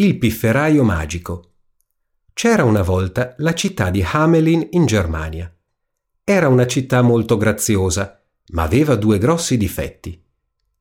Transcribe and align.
Il 0.00 0.16
pifferaio 0.16 0.84
magico. 0.84 1.54
C'era 2.32 2.62
una 2.62 2.82
volta 2.82 3.34
la 3.38 3.52
città 3.52 3.90
di 3.90 4.00
Hamelin 4.00 4.68
in 4.70 4.86
Germania. 4.86 5.52
Era 6.22 6.46
una 6.46 6.68
città 6.68 7.02
molto 7.02 7.36
graziosa, 7.36 8.24
ma 8.52 8.62
aveva 8.62 8.94
due 8.94 9.18
grossi 9.18 9.56
difetti. 9.56 10.24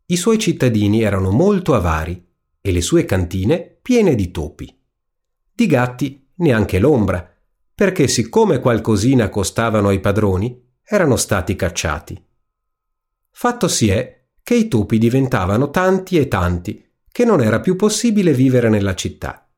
I 0.06 0.16
suoi 0.16 0.38
cittadini 0.38 1.02
erano 1.02 1.32
molto 1.32 1.74
avari 1.74 2.24
e 2.62 2.72
le 2.72 2.82
sue 2.82 3.06
cantine 3.06 3.80
piene 3.82 4.14
di 4.14 4.30
topi. 4.30 4.80
Di 5.52 5.66
gatti 5.66 6.30
neanche 6.36 6.78
l'ombra, 6.78 7.28
perché 7.74 8.08
siccome 8.08 8.60
qualcosina 8.60 9.30
costavano 9.30 9.88
ai 9.88 10.00
padroni, 10.00 10.64
erano 10.84 11.16
stati 11.16 11.56
cacciati. 11.56 12.24
Fatto 13.32 13.68
si 13.68 13.90
è 13.90 14.26
che 14.44 14.54
i 14.54 14.68
topi 14.68 15.00
diventavano 15.00 15.72
tanti 15.72 16.20
e 16.20 16.28
tanti 16.28 16.87
che 17.18 17.26
non 17.26 17.42
era 17.42 17.60
più 17.60 17.76
possibile 17.76 18.32
vivere 18.32 18.70
nella 18.70 18.94
città. 18.94 19.50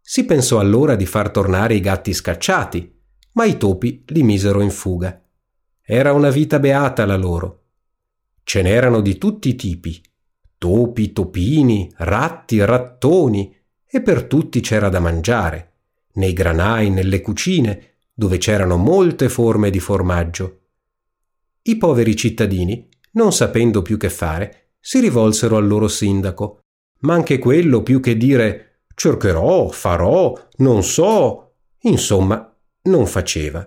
Si 0.00 0.24
pensò 0.24 0.60
allora 0.60 0.94
di 0.94 1.04
far 1.04 1.32
tornare 1.32 1.74
i 1.74 1.80
gatti 1.80 2.14
scacciati, 2.14 2.96
ma 3.32 3.44
i 3.44 3.56
topi 3.56 4.04
li 4.06 4.22
misero 4.22 4.60
in 4.60 4.70
fuga. 4.70 5.20
Era 5.82 6.12
una 6.12 6.30
vita 6.30 6.60
beata 6.60 7.04
la 7.04 7.16
loro. 7.16 7.64
Ce 8.44 8.62
n'erano 8.62 9.00
di 9.00 9.18
tutti 9.18 9.48
i 9.48 9.56
tipi, 9.56 10.00
topi, 10.58 11.10
topini, 11.10 11.92
ratti, 11.96 12.64
rattoni, 12.64 13.52
e 13.84 14.00
per 14.00 14.22
tutti 14.22 14.60
c'era 14.60 14.88
da 14.88 15.00
mangiare, 15.00 15.72
nei 16.12 16.32
granai, 16.32 16.88
nelle 16.88 17.20
cucine, 17.20 17.94
dove 18.14 18.38
c'erano 18.38 18.76
molte 18.76 19.28
forme 19.28 19.70
di 19.70 19.80
formaggio. 19.80 20.60
I 21.62 21.78
poveri 21.78 22.14
cittadini, 22.14 22.88
non 23.14 23.32
sapendo 23.32 23.82
più 23.82 23.96
che 23.96 24.08
fare, 24.08 24.74
si 24.78 25.00
rivolsero 25.00 25.56
al 25.56 25.66
loro 25.66 25.88
sindaco, 25.88 26.60
ma 27.06 27.14
anche 27.14 27.38
quello 27.38 27.82
più 27.82 28.00
che 28.00 28.16
dire 28.16 28.80
cercherò, 28.94 29.68
farò, 29.68 30.36
non 30.56 30.82
so, 30.82 31.54
insomma, 31.82 32.52
non 32.82 33.06
faceva. 33.06 33.64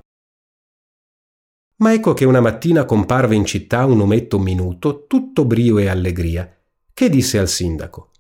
Ma 1.78 1.94
ecco 1.94 2.14
che 2.14 2.26
una 2.26 2.42
mattina 2.42 2.84
comparve 2.84 3.36
in 3.36 3.46
città 3.46 3.86
un 3.86 4.02
ometto 4.02 4.40
minuto, 4.40 5.06
tutto 5.08 5.46
brio 5.46 5.78
e 5.78 5.88
allegria, 5.88 6.54
che 6.94 7.10
disse 7.10 7.40
al 7.40 7.48
sindaco 7.48 8.12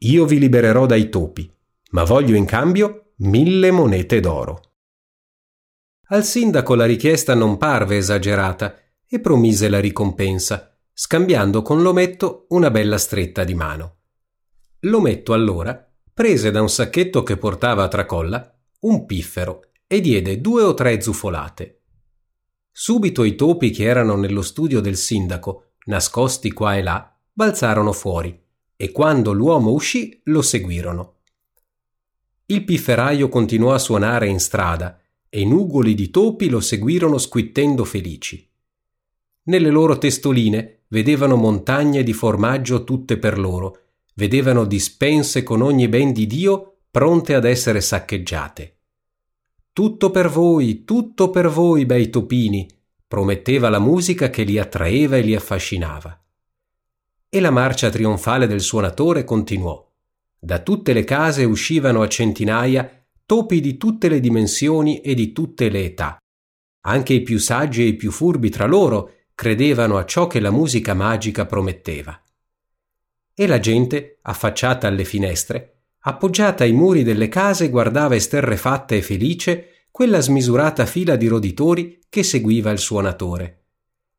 Io 0.00 0.24
vi 0.24 0.40
libererò 0.40 0.84
dai 0.84 1.08
topi, 1.08 1.48
ma 1.90 2.02
voglio 2.02 2.34
in 2.34 2.44
cambio 2.44 3.12
mille 3.18 3.70
monete 3.70 4.18
d'oro. 4.18 4.72
Al 6.08 6.24
sindaco 6.24 6.74
la 6.74 6.86
richiesta 6.86 7.34
non 7.34 7.56
parve 7.56 7.98
esagerata 7.98 8.74
e 9.06 9.20
promise 9.20 9.68
la 9.68 9.78
ricompensa, 9.78 10.76
scambiando 10.92 11.62
con 11.62 11.82
l'ometto 11.82 12.46
una 12.48 12.72
bella 12.72 12.98
stretta 12.98 13.44
di 13.44 13.54
mano. 13.54 13.98
L'ometto 14.84 15.34
allora 15.34 15.86
prese 16.14 16.50
da 16.50 16.62
un 16.62 16.70
sacchetto 16.70 17.22
che 17.22 17.36
portava 17.36 17.82
a 17.82 17.88
tracolla 17.88 18.58
un 18.80 19.04
piffero 19.04 19.72
e 19.86 20.00
diede 20.00 20.40
due 20.40 20.62
o 20.62 20.72
tre 20.72 21.02
zufolate. 21.02 21.80
Subito 22.70 23.24
i 23.24 23.34
topi 23.34 23.70
che 23.70 23.84
erano 23.84 24.16
nello 24.16 24.40
studio 24.40 24.80
del 24.80 24.96
sindaco, 24.96 25.72
nascosti 25.84 26.50
qua 26.52 26.76
e 26.76 26.82
là, 26.82 27.14
balzarono 27.30 27.92
fuori 27.92 28.38
e 28.74 28.90
quando 28.90 29.32
l'uomo 29.32 29.72
uscì 29.72 30.18
lo 30.24 30.40
seguirono. 30.40 31.16
Il 32.46 32.64
pifferaio 32.64 33.28
continuò 33.28 33.74
a 33.74 33.78
suonare 33.78 34.28
in 34.28 34.40
strada 34.40 34.98
e 35.28 35.44
nugoli 35.44 35.94
di 35.94 36.08
topi 36.08 36.48
lo 36.48 36.60
seguirono 36.60 37.18
squittendo 37.18 37.84
felici. 37.84 38.48
Nelle 39.42 39.68
loro 39.68 39.98
testoline 39.98 40.84
vedevano 40.88 41.36
montagne 41.36 42.02
di 42.02 42.14
formaggio 42.14 42.82
tutte 42.84 43.18
per 43.18 43.38
loro 43.38 43.79
vedevano 44.20 44.66
dispense 44.66 45.42
con 45.42 45.62
ogni 45.62 45.88
ben 45.88 46.12
di 46.12 46.26
Dio 46.26 46.80
pronte 46.90 47.34
ad 47.34 47.46
essere 47.46 47.80
saccheggiate. 47.80 48.80
Tutto 49.72 50.10
per 50.10 50.28
voi, 50.28 50.84
tutto 50.84 51.30
per 51.30 51.48
voi, 51.48 51.86
bei 51.86 52.10
topini, 52.10 52.68
prometteva 53.08 53.70
la 53.70 53.78
musica 53.78 54.28
che 54.28 54.42
li 54.42 54.58
attraeva 54.58 55.16
e 55.16 55.22
li 55.22 55.34
affascinava. 55.34 56.22
E 57.30 57.40
la 57.40 57.50
marcia 57.50 57.88
trionfale 57.88 58.46
del 58.46 58.60
suonatore 58.60 59.24
continuò. 59.24 59.90
Da 60.38 60.58
tutte 60.58 60.92
le 60.92 61.04
case 61.04 61.44
uscivano 61.44 62.02
a 62.02 62.08
centinaia 62.08 63.06
topi 63.24 63.62
di 63.62 63.78
tutte 63.78 64.10
le 64.10 64.20
dimensioni 64.20 65.00
e 65.00 65.14
di 65.14 65.32
tutte 65.32 65.70
le 65.70 65.84
età. 65.84 66.18
Anche 66.82 67.14
i 67.14 67.22
più 67.22 67.38
saggi 67.38 67.84
e 67.84 67.86
i 67.86 67.96
più 67.96 68.10
furbi 68.10 68.50
tra 68.50 68.66
loro 68.66 69.12
credevano 69.34 69.96
a 69.96 70.04
ciò 70.04 70.26
che 70.26 70.40
la 70.40 70.50
musica 70.50 70.92
magica 70.92 71.46
prometteva 71.46 72.20
e 73.40 73.46
la 73.46 73.58
gente, 73.58 74.18
affacciata 74.20 74.86
alle 74.86 75.06
finestre, 75.06 75.84
appoggiata 76.00 76.64
ai 76.64 76.72
muri 76.72 77.02
delle 77.02 77.28
case, 77.28 77.70
guardava 77.70 78.14
esterrefatta 78.14 78.94
e 78.94 79.00
felice 79.00 79.86
quella 79.90 80.20
smisurata 80.20 80.84
fila 80.84 81.16
di 81.16 81.26
roditori 81.26 82.00
che 82.10 82.22
seguiva 82.22 82.70
il 82.70 82.78
suonatore. 82.78 83.62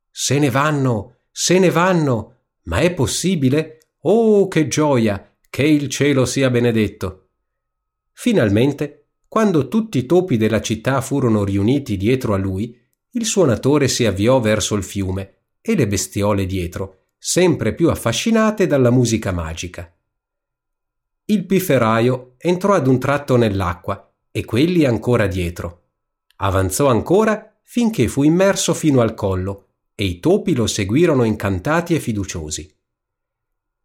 Se 0.09 0.39
ne 0.39 0.49
vanno, 0.49 1.17
se 1.29 1.59
ne 1.59 1.69
vanno. 1.69 2.37
Ma 2.63 2.79
è 2.79 2.91
possibile? 2.95 3.91
Oh, 3.99 4.47
che 4.47 4.67
gioia! 4.67 5.35
Che 5.47 5.63
il 5.67 5.87
cielo 5.87 6.25
sia 6.25 6.49
benedetto! 6.49 7.27
Finalmente, 8.13 9.09
quando 9.27 9.67
tutti 9.67 9.99
i 9.99 10.07
topi 10.07 10.35
della 10.35 10.61
città 10.61 10.99
furono 10.99 11.43
riuniti 11.43 11.95
dietro 11.95 12.33
a 12.33 12.37
lui, 12.37 12.75
il 13.11 13.25
suonatore 13.25 13.87
si 13.87 14.03
avviò 14.03 14.39
verso 14.39 14.73
il 14.73 14.83
fiume 14.83 15.41
e 15.61 15.75
le 15.75 15.87
bestiole 15.87 16.47
dietro, 16.47 17.00
sempre 17.23 17.75
più 17.75 17.91
affascinate 17.91 18.65
dalla 18.65 18.89
musica 18.89 19.31
magica. 19.31 19.95
Il 21.25 21.45
pifferaio 21.45 22.33
entrò 22.37 22.73
ad 22.73 22.87
un 22.87 22.97
tratto 22.97 23.35
nell'acqua 23.35 24.11
e 24.31 24.43
quelli 24.43 24.85
ancora 24.85 25.27
dietro. 25.27 25.83
Avanzò 26.37 26.87
ancora 26.87 27.59
finché 27.61 28.07
fu 28.07 28.23
immerso 28.23 28.73
fino 28.73 29.01
al 29.01 29.13
collo 29.13 29.67
e 29.93 30.05
i 30.05 30.19
topi 30.19 30.55
lo 30.55 30.65
seguirono 30.65 31.23
incantati 31.23 31.93
e 31.93 31.99
fiduciosi. 31.99 32.75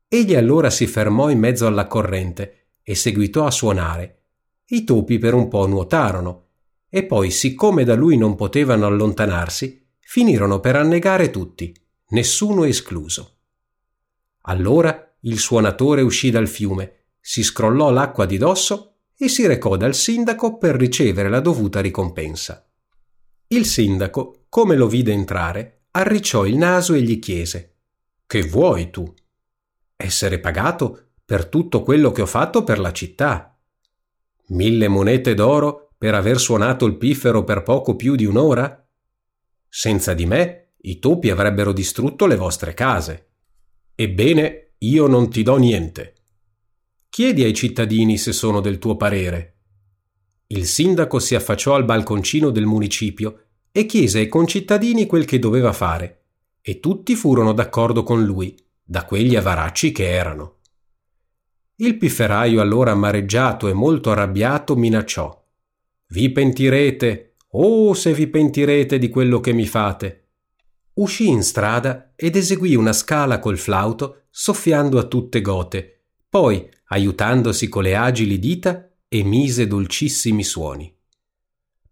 Egli 0.08 0.34
allora 0.34 0.70
si 0.70 0.86
fermò 0.86 1.28
in 1.28 1.38
mezzo 1.38 1.66
alla 1.66 1.86
corrente 1.86 2.68
e 2.82 2.94
seguitò 2.94 3.44
a 3.44 3.50
suonare. 3.50 4.22
I 4.68 4.84
topi 4.84 5.18
per 5.18 5.34
un 5.34 5.48
po' 5.48 5.66
nuotarono 5.66 6.46
e 6.88 7.04
poi, 7.04 7.30
siccome 7.30 7.84
da 7.84 7.94
lui 7.94 8.16
non 8.16 8.34
potevano 8.34 8.86
allontanarsi, 8.86 9.88
finirono 10.00 10.58
per 10.58 10.76
annegare 10.76 11.28
tutti 11.28 11.84
nessuno 12.08 12.64
escluso. 12.64 13.36
Allora 14.42 15.16
il 15.20 15.38
suonatore 15.38 16.02
uscì 16.02 16.30
dal 16.30 16.46
fiume, 16.46 17.06
si 17.20 17.42
scrollò 17.42 17.90
l'acqua 17.90 18.26
di 18.26 18.38
dosso 18.38 18.98
e 19.16 19.28
si 19.28 19.46
recò 19.46 19.76
dal 19.76 19.94
sindaco 19.94 20.58
per 20.58 20.76
ricevere 20.76 21.28
la 21.28 21.40
dovuta 21.40 21.80
ricompensa. 21.80 22.64
Il 23.48 23.64
sindaco, 23.64 24.44
come 24.48 24.76
lo 24.76 24.86
vide 24.86 25.12
entrare, 25.12 25.86
arricciò 25.92 26.46
il 26.46 26.56
naso 26.56 26.94
e 26.94 27.02
gli 27.02 27.18
chiese 27.18 27.76
Che 28.26 28.42
vuoi 28.42 28.90
tu? 28.90 29.12
Essere 29.96 30.38
pagato 30.38 31.06
per 31.24 31.46
tutto 31.46 31.82
quello 31.82 32.12
che 32.12 32.22
ho 32.22 32.26
fatto 32.26 32.62
per 32.62 32.78
la 32.78 32.92
città. 32.92 33.58
Mille 34.48 34.86
monete 34.86 35.34
d'oro 35.34 35.94
per 35.98 36.14
aver 36.14 36.38
suonato 36.38 36.86
il 36.86 36.96
piffero 36.96 37.42
per 37.42 37.62
poco 37.62 37.96
più 37.96 38.14
di 38.14 38.26
un'ora? 38.26 38.86
Senza 39.68 40.14
di 40.14 40.26
me 40.26 40.65
i 40.86 41.00
topi 41.00 41.30
avrebbero 41.30 41.72
distrutto 41.72 42.26
le 42.26 42.36
vostre 42.36 42.72
case. 42.72 43.30
Ebbene, 43.94 44.74
io 44.78 45.06
non 45.08 45.28
ti 45.30 45.42
do 45.42 45.56
niente. 45.56 46.14
Chiedi 47.08 47.42
ai 47.42 47.54
cittadini 47.54 48.16
se 48.18 48.32
sono 48.32 48.60
del 48.60 48.78
tuo 48.78 48.96
parere. 48.96 49.54
Il 50.48 50.66
sindaco 50.66 51.18
si 51.18 51.34
affacciò 51.34 51.74
al 51.74 51.84
balconcino 51.84 52.50
del 52.50 52.66
municipio 52.66 53.46
e 53.72 53.84
chiese 53.84 54.20
ai 54.20 54.28
concittadini 54.28 55.06
quel 55.06 55.24
che 55.24 55.40
doveva 55.40 55.72
fare, 55.72 56.26
e 56.60 56.78
tutti 56.78 57.16
furono 57.16 57.52
d'accordo 57.52 58.04
con 58.04 58.24
lui, 58.24 58.56
da 58.80 59.04
quegli 59.04 59.34
avaracci 59.34 59.90
che 59.90 60.08
erano. 60.08 60.58
Il 61.76 61.96
pifferaio 61.96 62.60
allora 62.60 62.92
amareggiato 62.92 63.66
e 63.66 63.72
molto 63.72 64.12
arrabbiato 64.12 64.76
minacciò. 64.76 65.44
Vi 66.08 66.30
pentirete, 66.30 67.34
oh 67.48 67.92
se 67.92 68.14
vi 68.14 68.28
pentirete 68.28 68.98
di 68.98 69.08
quello 69.08 69.40
che 69.40 69.52
mi 69.52 69.66
fate 69.66 70.25
uscì 70.96 71.28
in 71.28 71.42
strada 71.42 72.12
ed 72.14 72.36
eseguì 72.36 72.74
una 72.74 72.92
scala 72.92 73.38
col 73.38 73.58
flauto 73.58 74.22
soffiando 74.30 74.98
a 74.98 75.04
tutte 75.04 75.40
gote, 75.40 76.04
poi, 76.28 76.68
aiutandosi 76.88 77.68
con 77.68 77.82
le 77.82 77.96
agili 77.96 78.38
dita, 78.38 78.90
emise 79.08 79.66
dolcissimi 79.66 80.44
suoni. 80.44 80.94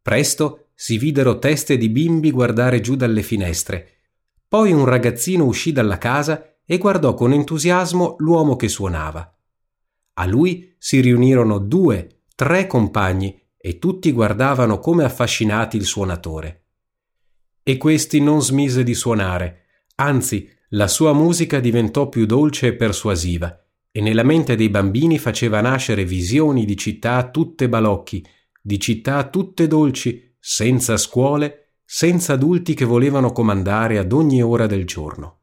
Presto 0.00 0.68
si 0.74 0.98
videro 0.98 1.38
teste 1.38 1.76
di 1.76 1.88
bimbi 1.88 2.30
guardare 2.30 2.80
giù 2.80 2.94
dalle 2.94 3.22
finestre. 3.22 3.88
Poi 4.46 4.72
un 4.72 4.84
ragazzino 4.84 5.44
uscì 5.44 5.72
dalla 5.72 5.98
casa 5.98 6.56
e 6.64 6.78
guardò 6.78 7.14
con 7.14 7.32
entusiasmo 7.32 8.16
l'uomo 8.18 8.56
che 8.56 8.68
suonava. 8.68 9.34
A 10.14 10.26
lui 10.26 10.74
si 10.78 11.00
riunirono 11.00 11.58
due, 11.58 12.22
tre 12.34 12.66
compagni 12.66 13.40
e 13.56 13.78
tutti 13.78 14.12
guardavano 14.12 14.78
come 14.78 15.04
affascinati 15.04 15.76
il 15.76 15.84
suonatore 15.84 16.63
e 17.64 17.78
questi 17.78 18.20
non 18.20 18.42
smise 18.42 18.84
di 18.84 18.94
suonare, 18.94 19.62
anzi 19.96 20.48
la 20.70 20.86
sua 20.86 21.14
musica 21.14 21.60
diventò 21.60 22.08
più 22.10 22.26
dolce 22.26 22.68
e 22.68 22.74
persuasiva, 22.74 23.58
e 23.90 24.00
nella 24.00 24.22
mente 24.22 24.54
dei 24.54 24.68
bambini 24.68 25.18
faceva 25.18 25.60
nascere 25.60 26.04
visioni 26.04 26.66
di 26.66 26.76
città 26.76 27.30
tutte 27.30 27.68
balocchi, 27.68 28.24
di 28.60 28.78
città 28.78 29.28
tutte 29.30 29.66
dolci, 29.66 30.36
senza 30.38 30.98
scuole, 30.98 31.76
senza 31.84 32.34
adulti 32.34 32.74
che 32.74 32.84
volevano 32.84 33.32
comandare 33.32 33.98
ad 33.98 34.12
ogni 34.12 34.42
ora 34.42 34.66
del 34.66 34.84
giorno. 34.84 35.38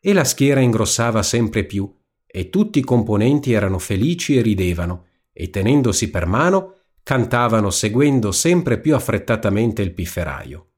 E 0.00 0.12
la 0.12 0.24
schiera 0.24 0.60
ingrossava 0.60 1.22
sempre 1.22 1.64
più, 1.64 1.88
e 2.26 2.50
tutti 2.50 2.80
i 2.80 2.84
componenti 2.84 3.52
erano 3.52 3.78
felici 3.78 4.36
e 4.36 4.42
ridevano, 4.42 5.06
e 5.32 5.50
tenendosi 5.50 6.10
per 6.10 6.26
mano 6.26 6.74
cantavano 7.02 7.70
seguendo 7.70 8.32
sempre 8.32 8.80
più 8.80 8.94
affrettatamente 8.94 9.82
il 9.82 9.92
pifferaio. 9.92 10.70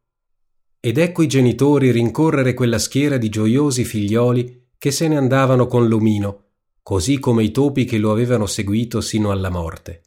Ed 0.80 0.96
ecco 0.96 1.22
i 1.22 1.26
genitori 1.26 1.90
rincorrere 1.90 2.54
quella 2.54 2.78
schiera 2.78 3.16
di 3.16 3.28
gioiosi 3.28 3.84
figlioli 3.84 4.66
che 4.78 4.92
se 4.92 5.08
ne 5.08 5.16
andavano 5.16 5.66
con 5.66 5.88
l'omino, 5.88 6.44
così 6.82 7.18
come 7.18 7.42
i 7.42 7.50
topi 7.50 7.84
che 7.84 7.98
lo 7.98 8.12
avevano 8.12 8.46
seguito 8.46 9.00
sino 9.00 9.32
alla 9.32 9.50
morte. 9.50 10.02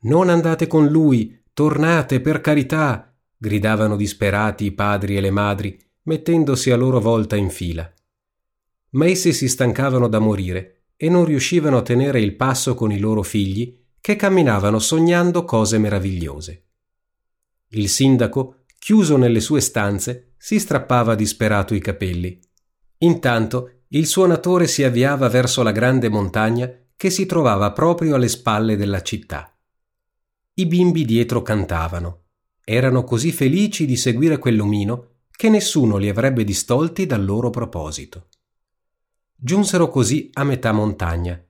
Non 0.00 0.28
andate 0.28 0.66
con 0.66 0.86
lui, 0.86 1.42
tornate 1.54 2.20
per 2.20 2.40
carità, 2.40 3.16
gridavano 3.36 3.96
disperati 3.96 4.66
i 4.66 4.72
padri 4.72 5.16
e 5.16 5.20
le 5.20 5.30
madri, 5.30 5.78
mettendosi 6.02 6.70
a 6.70 6.76
loro 6.76 7.00
volta 7.00 7.36
in 7.36 7.50
fila. 7.50 7.90
Ma 8.90 9.06
essi 9.06 9.32
si 9.32 9.48
stancavano 9.48 10.06
da 10.06 10.18
morire 10.18 10.82
e 10.96 11.08
non 11.08 11.24
riuscivano 11.24 11.78
a 11.78 11.82
tenere 11.82 12.20
il 12.20 12.36
passo 12.36 12.74
con 12.74 12.92
i 12.92 12.98
loro 12.98 13.22
figli, 13.22 13.76
che 14.00 14.16
camminavano 14.16 14.78
sognando 14.78 15.44
cose 15.44 15.78
meravigliose. 15.78 16.64
Il 17.70 17.88
sindaco, 17.88 18.57
chiuso 18.78 19.16
nelle 19.16 19.40
sue 19.40 19.60
stanze, 19.60 20.34
si 20.38 20.58
strappava 20.58 21.14
disperato 21.14 21.74
i 21.74 21.80
capelli. 21.80 22.40
Intanto 22.98 23.82
il 23.88 24.06
suonatore 24.06 24.66
si 24.66 24.84
avviava 24.84 25.28
verso 25.28 25.62
la 25.62 25.72
grande 25.72 26.08
montagna 26.08 26.70
che 26.96 27.10
si 27.10 27.26
trovava 27.26 27.72
proprio 27.72 28.16
alle 28.16 28.28
spalle 28.28 28.76
della 28.76 29.02
città. 29.02 29.56
I 30.54 30.66
bimbi 30.66 31.04
dietro 31.04 31.42
cantavano. 31.42 32.24
Erano 32.64 33.04
così 33.04 33.32
felici 33.32 33.86
di 33.86 33.96
seguire 33.96 34.38
quell'omino 34.38 35.20
che 35.30 35.48
nessuno 35.48 35.96
li 35.96 36.08
avrebbe 36.08 36.44
distolti 36.44 37.06
dal 37.06 37.24
loro 37.24 37.50
proposito. 37.50 38.26
Giunsero 39.34 39.88
così 39.88 40.30
a 40.32 40.42
metà 40.42 40.72
montagna. 40.72 41.40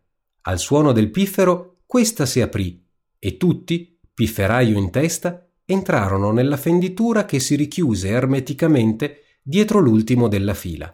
Al 0.42 0.58
suono 0.58 0.92
del 0.92 1.10
piffero 1.10 1.80
questa 1.86 2.26
si 2.26 2.42
aprì 2.42 2.86
e 3.18 3.38
tutti, 3.38 3.98
pifferaio 4.12 4.76
in 4.76 4.90
testa, 4.90 5.47
entrarono 5.68 6.32
nella 6.32 6.56
fenditura 6.56 7.26
che 7.26 7.38
si 7.38 7.54
richiuse 7.54 8.08
ermeticamente 8.08 9.38
dietro 9.42 9.78
l'ultimo 9.78 10.26
della 10.26 10.54
fila 10.54 10.92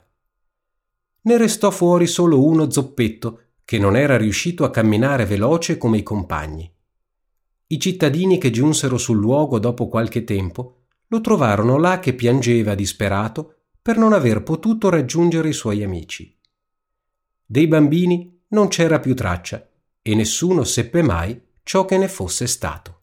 ne 1.26 1.38
restò 1.38 1.70
fuori 1.70 2.06
solo 2.06 2.44
uno 2.44 2.70
zoppetto, 2.70 3.40
che 3.64 3.78
non 3.78 3.96
era 3.96 4.16
riuscito 4.16 4.64
a 4.64 4.70
camminare 4.70 5.24
veloce 5.24 5.78
come 5.78 5.98
i 5.98 6.02
compagni. 6.02 6.70
I 7.66 7.80
cittadini 7.80 8.38
che 8.38 8.50
giunsero 8.50 8.98
sul 8.98 9.18
luogo 9.18 9.58
dopo 9.58 9.88
qualche 9.88 10.24
tempo 10.24 10.82
lo 11.08 11.20
trovarono 11.20 11.78
là 11.78 11.98
che 11.98 12.12
piangeva 12.12 12.74
disperato 12.74 13.54
per 13.80 13.96
non 13.96 14.12
aver 14.12 14.42
potuto 14.42 14.90
raggiungere 14.90 15.48
i 15.48 15.54
suoi 15.54 15.82
amici. 15.82 16.38
Dei 17.46 17.66
bambini 17.66 18.42
non 18.48 18.68
c'era 18.68 19.00
più 19.00 19.14
traccia 19.14 19.66
e 20.02 20.14
nessuno 20.14 20.62
seppe 20.64 21.00
mai 21.00 21.40
ciò 21.62 21.86
che 21.86 21.96
ne 21.96 22.08
fosse 22.08 22.46
stato. 22.46 22.93